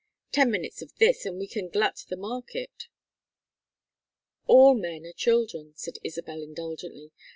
"Ten 0.31 0.49
minutes 0.49 0.81
of 0.81 0.95
this 0.95 1.27
and 1.27 1.37
we 1.37 1.45
can 1.45 1.69
glut 1.69 2.05
the 2.09 2.17
market." 2.17 2.87
"All 4.47 4.73
men 4.73 5.05
are 5.05 5.13
children," 5.13 5.73
said 5.75 5.99
Isabel, 6.03 6.41
indulgently. 6.41 7.11